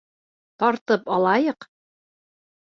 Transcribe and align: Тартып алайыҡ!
Тартып 0.63 1.11
алайыҡ! 1.17 1.69